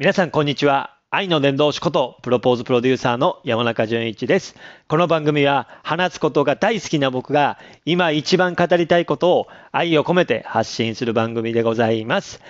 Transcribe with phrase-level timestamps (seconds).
[0.00, 0.96] 皆さんこんにちは。
[1.10, 4.56] 愛の伝道師ことプロポーズプロデューサーの山中淳一です。
[4.88, 12.40] この番組は話すことが大好きな僕が今一番語りたいことを愛を込めて発信する番組でございます。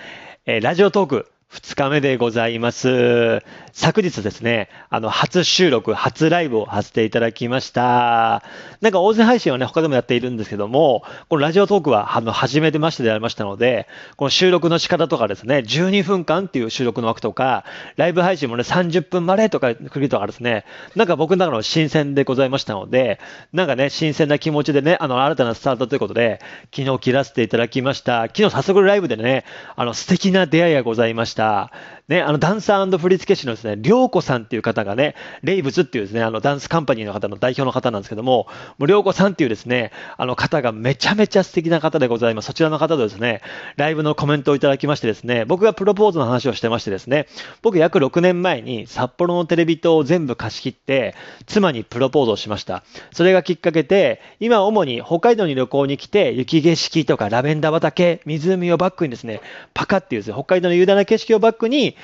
[0.45, 3.41] えーラジオトーク2日目でございます。
[3.73, 8.43] 昨日ですね、あの、初収録、初ライブをさせていただきました。
[8.79, 17.65] なんか、大勢配信はね、他でもやっているんですけども、このラジオトークは、あの、初めてましてでありましたので、この収録の仕方とかですね、12分間っていう収録の枠とか、
[17.97, 20.63] ライブ配信もね、30分までとか、クリとかですね、
[20.95, 23.19] なんか僕の中の新鮮でございましたので、
[23.51, 26.39] なんかね、新鮮な気持ちでね、あの、新たなスタートということで、
[26.73, 28.23] 昨日切らせていただきました。
[28.27, 29.43] 昨日早速ライブでね、
[29.75, 31.40] あの、素敵な出会いがございました。
[31.41, 31.71] 下
[32.11, 38.47] ね、あの、ダンサー振付師のですね、りょうこさんっていう方がね、レイブズっていうですね、あの、ダンスカンパニーの方の代表の方なんですけども、
[38.77, 42.47] もうりょうこさんっていうですね、あの方がめちゃめちゃ素敵な方でございます。
[42.47, 43.41] そちらの方とですね、
[43.77, 47.27] ライブのコメントをいただきましてですね、僕がプロポーズの話をしてましてですね、
[47.61, 51.15] 僕約6年前に札幌のテレビ塔を全部貸し切って、
[51.45, 52.83] 妻にプロポーズをしました。
[53.13, 59.39] それがきっかけで、今主に北海道に旅行に来て、雪景色とかラベンダー畑、湖をバックにですね、
[59.73, 61.95] パカっていうですね、北海道の雄大な景色をバックに、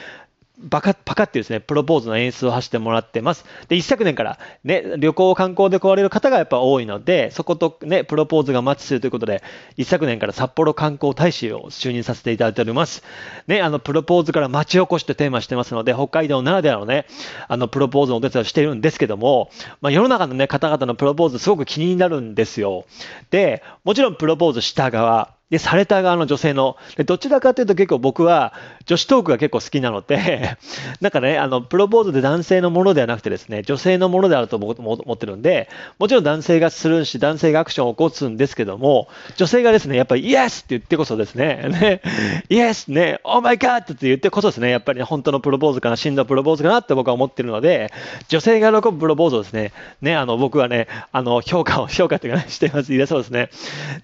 [0.60, 3.46] バカパカっていうですね、プロポーズの演出を走ってもらってます。
[3.68, 9.44] で、一昨年からね、旅行観光で来られる方がやっぱ多いので、そことね、プロポーズがマッチするということで、
[9.78, 13.04] 一昨年から札幌観光大使を就任させていただいております。
[13.46, 17.06] ね、あの、プロポーズから町おこしとテーマしてますので、北海道ならではのね、
[17.48, 22.86] あの、プロポーズのお手伝いをしているんですけども、まあ、世の中のね、方々のプロポーズすごく気になるんですよ。
[23.30, 28.54] で、もちろんプロポーズした側、で、された側の女性の、でどちらかというと結構僕は
[28.86, 30.58] 女子トークが結構好きなので、
[31.00, 42.02] なんかね、あの、プロポーズで男性のものではなくてですね、女性のものであると思思ってるんで、もちろん男性がするし、男性がアクションを起こすんですけども、女性がですね、やっぱりイエスって言ってこそですね、ね、
[42.50, 47.94] イエスね、オーマイガーって言ってこそですね、やっぱりね、本当のプロポーズかな、真のプロポーズかなって僕は思ってるので、
[48.28, 52.92] 女性が喜ぶプロポーズをですね、ね、あの、僕はね、あの、評価を、評価というかね、しています。
[52.92, 53.50] 入れそうですね。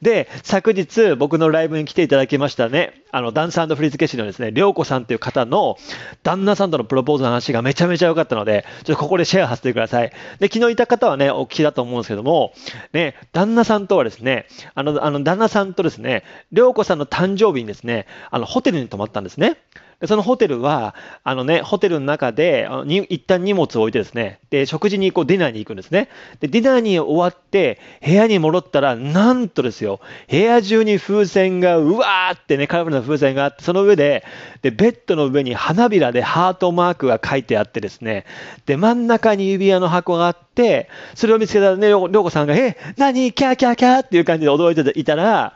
[0.01, 5.77] で、昨日、僕僕のライブに来ていただきましたね、あの、ダンス振付師のですね、りょうこさんという方の、
[6.21, 10.11] 旦那さんとのプロポーズの話がめちゃめちゃ良かったので、ちょっとここでシェアさせてください。
[10.37, 12.53] で、昨日いた方はね、お聞きだと思うんですけども、
[12.93, 14.45] ね、旦那さんとはですね、
[14.75, 19.57] あの、あの、旦那さんとですね、りょうこさんの誕生日にですね、あの、ホテルに泊まったんですね。
[20.05, 26.09] そのホテルは、あのね、ホテルの中で、あのに一旦荷物を置いてですね、で、食事にこうディナーに行くんですね。
[26.39, 29.99] で、ディナーに終わって、部屋に戻ったら、なんとですよ、
[30.29, 34.23] 部屋中に風船が、うわーってね、カラフルな風船があって、その上で、
[34.61, 38.25] で、ベッドの上に花びらでハートマークが書いてあってですね、
[38.65, 43.33] で、真ん中に指輪の箱があって、それを見つけたらね、りょうこさんが、え、何？
[43.33, 45.55] キャーキャーキャーっていう感じで驚いていたら、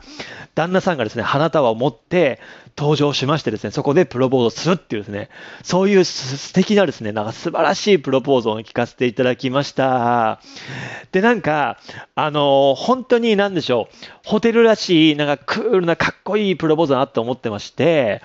[0.54, 2.40] 旦那さんがですね、花束を持って
[2.78, 5.30] 登場しましてですね、そこでプロポーズするっていうですね、
[5.64, 10.40] そういう素敵なですね、なんか素晴らしいプロポーズを聞かせていただきました。
[11.10, 11.78] で、なんか、
[12.14, 18.22] あのー本当になんでしょう、ホテルらしい、なんかクールなかっこいいプロポーズだなと思ってまして、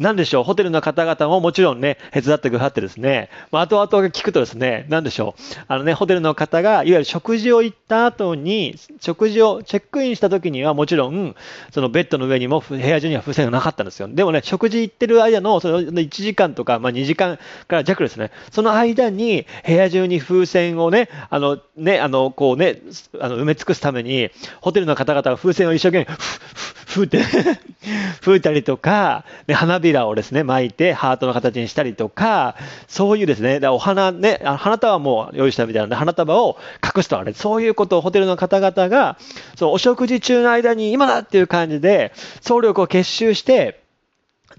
[0.00, 11.36] なんでしょう、ホテルの方々ももちろんね、手伝ってくださってですね、まあ、後々聞くとですね、なんでしょう、あのね、ホテルの方が、いわゆる食事を行った後に、食事をチェックインした時にはもちろん、
[11.70, 14.08] そのベッドの上にも部屋中には風船がなかったんですよ。
[14.08, 22.80] でもね、食事行ってる間の、その1時間とか、まあ、2時間から弱ですね、その間に部屋中に風船をね、あの、ね、あの、こうね、
[23.20, 24.30] あの埋め尽くすために、
[24.60, 27.22] ホテルの方々は風船を一生懸命、ふっふっふって
[28.20, 32.56] 吹いたりとか、ね、花びらをですね、巻いてハートの形にしたりとか、
[32.88, 39.16] そういうですね、だお花ね、花束も用意したみたいなので、花束を隠すとかね、そういうことをホテルの方々が、
[39.56, 43.80] そのお食事中の間に今だっていう感じで、総力を結集して、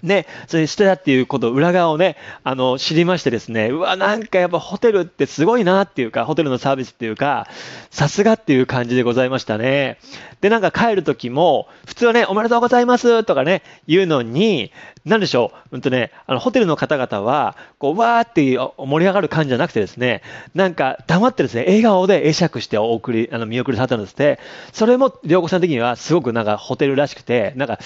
[0.02, 7.46] ね、それしてたっていうこと、裏側をね、あの、知りましてですね、うわ、なんかやっぱホテルってすごいなっていうか、ホテルのサービスっていうか、
[7.90, 9.98] さすがっていう感じでございましたね。
[10.40, 14.72] で、なんか帰る時も、普通はね、おめでとうございますとかね、言うのに、
[15.04, 20.22] なんでしょう、うんとね、あの、ホテルの方々は、こう、わーって盛り上がる感じじゃなくてですね、
[20.54, 24.38] なんか黙ってですね、笑顔で会釈してお送り、あの、見送りされたんですって、
[24.72, 27.80] それも、良子さん的にはすごくなんかホテルらしくて、なんか、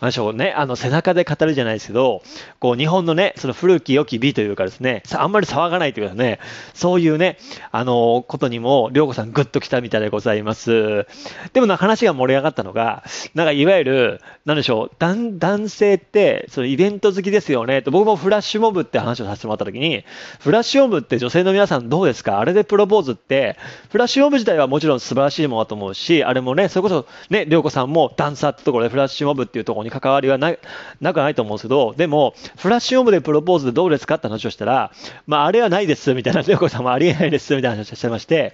[0.00, 2.22] なんでしょうね、あの、背中で語るじゃないですけど、
[2.60, 6.38] こう、日本のね、その古き良き美というかですね、さあんまり騒がないというかね、
[6.74, 7.38] そういうね、
[7.72, 11.06] あの、ことにも、良子さんグッと来たみたいでございます。
[11.52, 13.02] でもな、話が盛り上がったのが、
[13.34, 20.04] なんかいわゆる、なんでしょう、男男性って、そのイベント好きですよね、と僕もフラッシュモブって話をさせてもらったときに、
[20.38, 22.38] フラッシュモブって女性の皆さんどうですか？
[22.38, 23.56] あれでプロポーズって、
[23.90, 30.54] フラッシュモブ自体はもちろん素晴らしいものだと思うし、あれもね、それこそね、良子さんもダンサーってところでフラッシュモブっていうところに関わりはな
[31.00, 34.92] なくはないと思うんですけど、でも、フラッシュモブでプロポーズでどうですかって話をしたら、
[35.26, 38.52] まあ、あれはないです、みたいな、りょうこさんもありえないです、みたいな話をしてまして、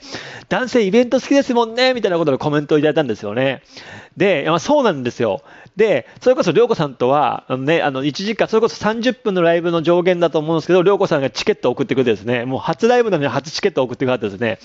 [0.49, 3.63] 男性イベント好きですもんね、みたいなことでコメントをいただいたんですよね。
[4.17, 5.43] で、まあ、そうなんですよ。
[5.77, 14.59] で、それこそ涼子さんとは、あのね、あの1時間、それこそ30分のライブの上限だと思うんですけど、涼子さんがチケットを送ってくれてですね、もう初ライブなのに初チケットを送ってくれてですね、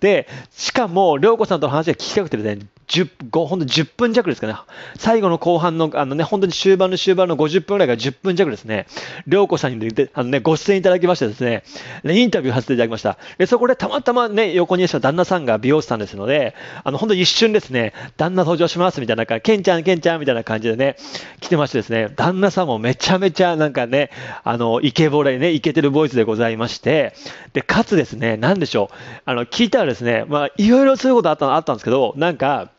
[0.00, 3.08] で、しかも涼子さんとの話が聞きたくてですね、10,
[3.46, 4.54] 本当10分弱ですかね、
[4.96, 8.86] 最後の後半の、あのね、本当に終盤の終盤の50分ぐらいが10分弱ですね、
[9.26, 11.64] 涼子さんにであの、ね、ご出演いただきましてですね、
[12.04, 13.18] インタビューさせていただきました。
[13.38, 20.96] でそこでたまたまね、横にいらっしゃる旦那さんが美容師さんですので、あの本当に一瞬ですね、旦那登場しますみたいな感じ、ケンちゃん、ケンちゃんみたいな感じでね、
[21.40, 24.10] 来てましてですね、旦那さんもめちゃめちゃなんかね、
[24.44, 27.14] あの、イケボレね、イケてるボイスでございまして、
[27.52, 32.70] で、かつですね、なんでしょう、あの、聞いたらですね、まあ、いろいろそういうことあったあったんですけど、なんか、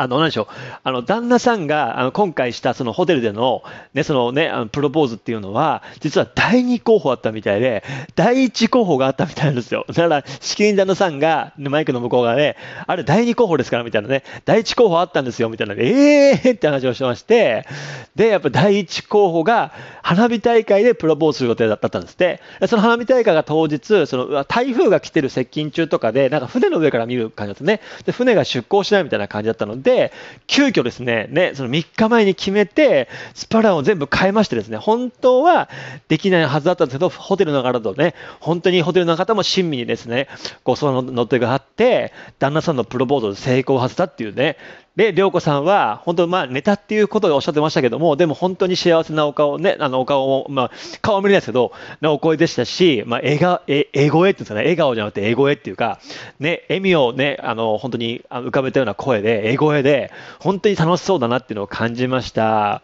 [0.00, 0.46] あの、何でしょう、
[0.82, 3.62] あの、旦那さんが、あの、今回したそのホテルでの、
[3.92, 9.84] ね、そのね、あのプロポーズっていうのは、実は第2候補あったみたいで、第1候補があったみたいなんですよ。
[9.88, 12.56] だから、資金旦那さんが、マイクの向こう側で、
[12.86, 17.66] あれ第2候補ですからみたいなね、第1候補あったんですよみたいな、えーって話をしてまして、
[18.14, 22.40] で、やっぱ第1候補が、花火大会でプロポーズする予定だったんですって。
[22.66, 27.80] その花火大会が当日、その台風が来てる接近中とかで、なんか船の上から見る感じだったね。
[28.06, 30.12] で、船が出港しないみたいな感じだったので、で、
[30.46, 35.68] 急遽ですね、ね、その3日前に決めて、スパランを全部変えましてですね、本当は
[36.08, 40.28] できないはずだったんですけど、ホテルの方とね、本当にホテルの方も親身にですね、
[40.62, 44.56] ご相談の乗ってがあって、旦那さんのプロポーズ成功はずだっていうね、
[44.96, 50.70] で、涼子さんは、本当、まあ、ネタっていうことでおっしゃってましたけども、でも本当に幸せなお顔ね、あの、お顔を、まあ、
[51.00, 51.72] 顔は見れないですけど、
[52.02, 56.00] お声でしたし、まあ、笑顔、え、え声っていうんですかね、笑顔じゃなくて、え声っていうか、
[56.40, 60.10] ね、笑みをね、あの、本当に浮かべたような声で、え声で、
[60.40, 62.82] 本当に楽しそうだなっていうのを感じました。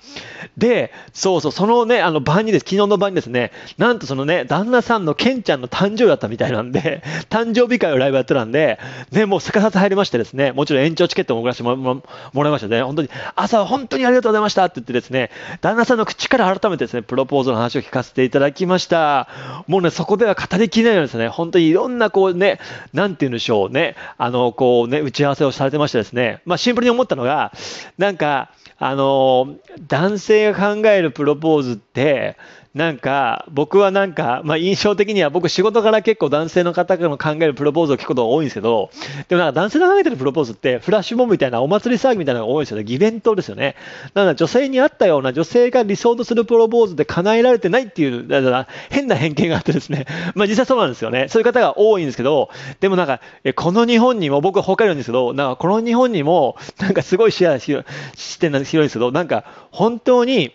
[0.56, 8.78] で、そうそう、そのね、あの、晩にです、昨日の晩にですね、なんとそのね、旦那さんのケンちゃんの誕生日だったみたいなんで、 誕生日会をライブやってたんで、
[9.10, 11.95] ね、もう逆さず入りましてですね、もちろん延長チケットも送らせても
[12.32, 12.82] もらいましたね。
[12.82, 19.28] 本当に、朝は本当にありがとうございましたって言ってですね、旦那さんの口から改めてですね、プロポーズの話を聞かせていただきました。
[19.66, 22.60] もうね、そこでは語りきれないようですね、本当にいろんなこうね、
[22.92, 27.52] なんて言うんでしょうね、あの、こうね、打ち合わせをされてましてですね、まあシンプルに思ったのが、
[27.98, 29.56] なんか、あの、
[29.88, 32.36] 男性が考えるプロポーズって、
[32.76, 38.90] なんか、僕はなんか、まあ、印象的には僕仕事から結構男性の方からの考えるプロポーズを聞くことが多いんですけど、
[39.28, 42.84] でもなんか男性の考えてるプロポーズってフラッシュモブみたいなお祭り騒ぎみたいなのが多いんですよね。
[42.86, 43.76] イベントですよね。
[44.12, 50.04] だから女性に合ったような女性が理想とするプロポーズで叶えられてないっていう、だから変な偏見があってですね。
[50.34, 51.28] まあ実際そうなんですよね。
[51.28, 52.50] そういう方が多いんですけど、
[52.80, 53.22] でもなんか、
[53.54, 60.52] この日本にも、僕は他にいるんですけど、なんかこの日本にも、なんかすごい視野、視点が広いですけど、なんか本当に、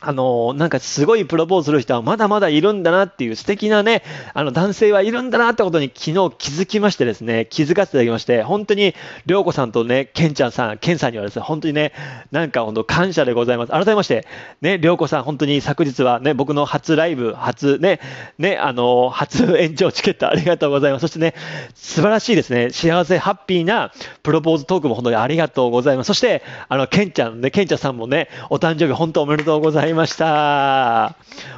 [0.00, 4.02] あの、なんかすごいプロポーズする人はまだまだいるんだなっていう素敵なね、
[4.32, 8.94] あの男性はいるんだなってことに昨日気づきましてですね、気づかせていただきまして、本当に、
[9.26, 11.92] りょうこさんとね、けんちゃんさん、けんさんにはですね、本当にね、
[12.30, 13.72] なんか本当感謝でございます。
[13.72, 14.26] 改めまして、
[14.60, 18.00] ね、りょうこさん、本当に昨日はね、僕の初ライブ、初ね、
[18.38, 21.02] ね、あの、初延長チケットありがとうございます。
[21.02, 21.34] そしてね、
[21.74, 23.92] 素晴らしいですね、幸せ、ハッピーな
[24.22, 26.08] プロポーズトークも本当にありがとうございます。
[26.08, 29.87] そして、あの、けんちゃんね、けんちゃんさんもね、お誕生日本当おめでとうございます。
[29.88, 31.16] いました。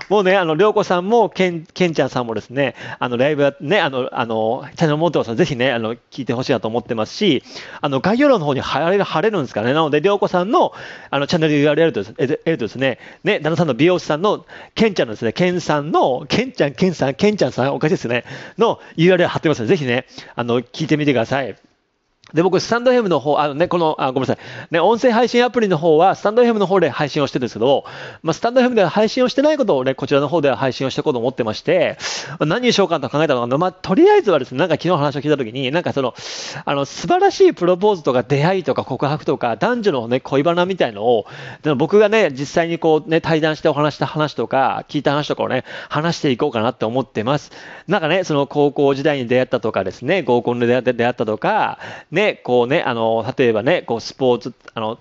[0.09, 7.43] もうね、あの、りょうこさんも、けん、けんちゃんさんもですね、あの、ライブね、あの、あの、チャンネル持ってますので、ぜひね、あの、聞いてほしいなと思ってますし、
[7.81, 9.73] あの、概要欄の方に貼れる、貼れるんですかね。
[9.73, 10.73] なので、りょうこさんの、
[11.11, 14.45] あの、チャンネル URL とですえとですね、ね、旦那さんの美容師さんの、
[14.75, 18.25] けんちゃんのですね、けんさんの、けんちゃん、けんさん、けんちゃんさん、おかしいですね、
[18.59, 21.57] の URL 貼ってますので、ぜひね、あの、聞いてみてください。
[22.35, 24.39] で、僕、スタンド FM の方、あのね、この、あ、ごめんなさい。
[24.71, 27.85] ね、音声配信アプリの方は、スタンド FM の方で配信をしてるんですけど、
[28.23, 31.99] まあ、スタンド FM では配信をしてないことをね、こちらの方では配信をしていこうと思ってまして、
[32.41, 36.15] 何にしようかと考えたのが、まあ、とりあえずはですね、なんか昨日話を聞いたときに、なんかその、
[36.65, 41.27] あの、素晴らしいプロポーズとか出会いとか告白とか、男女のね、恋バナみたいのを、
[41.63, 47.53] でも僕がね、実際にこうね、対談してお話した話とか、聞いた話とかをね、話していこうかなって思ってます。
[47.89, 51.79] なんかね、その高校時代に出会ったとかですね、合コンで出会ったとか、
[52.11, 54.99] ね、こうね、あの、例えばね、こう、スポーツ、あの、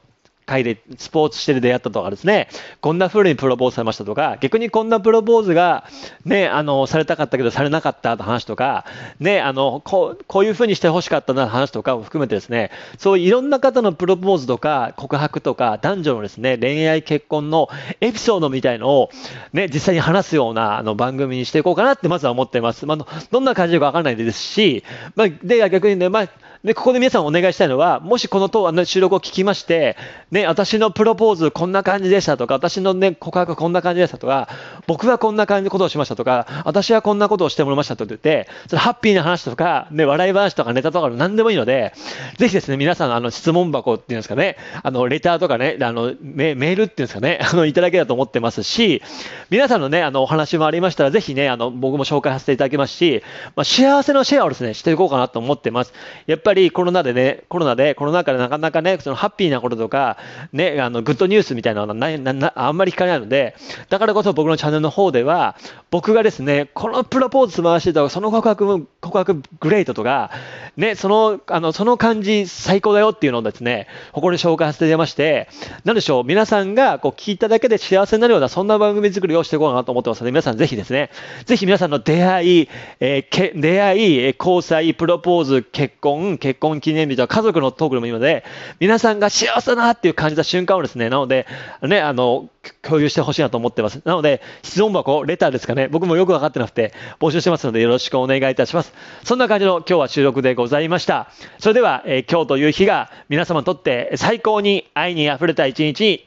[0.50, 2.50] 会でスポーツしてる出会ったとかですね、
[2.82, 5.86] こんな風にプロポーズされましたとか、逆にこんなプロポーズが、
[6.26, 8.86] ね、あの、されたかったけどされなかったと話とか、
[9.20, 17.70] ね、あの、こう、こういう風にして欲しかったな話とかを含めてですね、そういういろんな方のプロポーズとか告白とか男女のですね、恋愛結婚の
[18.02, 19.10] エピソードみたいのを
[19.54, 22.86] ね、実際に話すようなあの番組にしていこうかなってまずは思っています。
[22.86, 24.84] まあ、どんな感じかわからないですし、
[25.16, 26.30] まあ、で、逆にね、まあ、
[26.64, 29.96] で、ここで皆さんお願いしたいのは、もしこの当あの収録を聞きまして、
[30.30, 34.50] ね、私のプロポーズこんな感じでしたとか、私のね、告白こんな感じでしたとか、
[34.90, 41.94] 僕はこんな感じのことをしましたとか、私はこんなことをしてもらいましたと言って、それハッピーな話とか、ね、笑い話とかネタとか何でもいいので、
[42.40, 49.04] ぜひですね、皆さん、あの、質問箱っていうんですかね、あの、レターとかね、あの、メメールっていうんですかね、 あの、いただけたと思ってますし、
[49.52, 53.22] 皆さんのね、あの、お話もありましたら、ぜひね、あの、僕も紹介させていただきますし、
[53.56, 55.94] まあ、幸せのシェアをですね、していこうかなと思ってます。
[56.26, 60.18] やっぱりコロナでね、コロナで、コロナ禍でなかなかね、そのハッピーなこととか、
[60.52, 63.56] ね、あの、グッドニュースみたいなのはなななあんまり聞かないので、
[63.90, 65.56] だからこそ僕のチャンネルの方では、
[65.92, 70.30] 僕がですね、このプロポーズ素晴らしいとか、その告白、告白グレートとか、
[70.78, 75.48] ね、その、あの、その感じ最高だよっていうのをですね、ここで紹介させていただきまして、
[75.86, 81.10] なんでしょう、皆さんがこう聞いただけで幸せになるような、そんな番組作りをしていこうかなと思ってますので、皆さんぜひですね、
[81.46, 82.70] ぜひ皆さんの出会い、
[83.00, 88.44] えー、け出会い、交際、プロポーズ、結婚、結婚記念日とか家族のトークでもいいので、
[88.80, 91.48] 皆さんが幸せだなっていう感じた瞬間をですね、なので、
[91.82, 92.50] ね、あの、
[92.82, 94.02] 共有してほしいなと思ってます。
[94.06, 98.94] なので、質問箱、レターですかね、僕もよくわかってなくて、募集してますので、よろしくお願いいたします。
[99.24, 101.30] そんな感じの今日は収録でございました。
[101.60, 106.26] それでは、えー、今日という日が皆様にとって最高に愛に溢れた一日に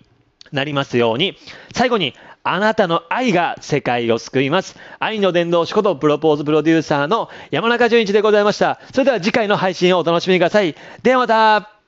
[0.53, 1.37] なりますように、
[1.75, 4.77] 最後に、あなたの愛が世界を救います。
[4.99, 8.81] 愛の伝道師ことプロポーズプロデューサーの山中淳一でございました。
[8.93, 10.75] それでは次回の配信をお楽しみください。
[11.03, 11.82] ではまた